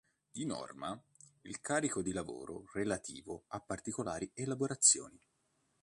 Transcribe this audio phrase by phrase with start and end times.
[0.31, 0.99] Di norma,
[1.41, 5.21] il carico di lavoro relativo a particolari elaborazioni.